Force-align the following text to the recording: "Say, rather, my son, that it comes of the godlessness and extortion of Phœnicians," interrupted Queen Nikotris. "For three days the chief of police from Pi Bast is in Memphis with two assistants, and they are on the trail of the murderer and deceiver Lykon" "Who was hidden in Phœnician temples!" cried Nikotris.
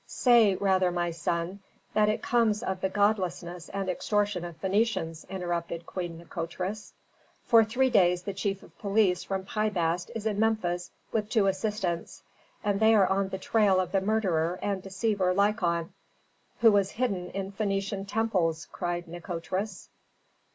"Say, 0.07 0.55
rather, 0.55 0.89
my 0.89 1.11
son, 1.11 1.59
that 1.93 2.09
it 2.09 2.23
comes 2.23 2.63
of 2.63 2.81
the 2.81 2.89
godlessness 2.89 3.69
and 3.69 3.87
extortion 3.87 4.43
of 4.43 4.59
Phœnicians," 4.59 5.29
interrupted 5.29 5.85
Queen 5.85 6.17
Nikotris. 6.17 6.93
"For 7.43 7.63
three 7.63 7.91
days 7.91 8.23
the 8.23 8.33
chief 8.33 8.63
of 8.63 8.75
police 8.79 9.23
from 9.23 9.45
Pi 9.45 9.69
Bast 9.69 10.09
is 10.15 10.25
in 10.25 10.39
Memphis 10.39 10.89
with 11.11 11.29
two 11.29 11.45
assistants, 11.45 12.23
and 12.63 12.79
they 12.79 12.95
are 12.95 13.05
on 13.05 13.29
the 13.29 13.37
trail 13.37 13.79
of 13.79 13.91
the 13.91 14.01
murderer 14.01 14.57
and 14.63 14.81
deceiver 14.81 15.35
Lykon" 15.35 15.91
"Who 16.61 16.71
was 16.71 16.89
hidden 16.89 17.29
in 17.29 17.51
Phœnician 17.51 18.05
temples!" 18.07 18.67
cried 18.71 19.07
Nikotris. 19.07 19.87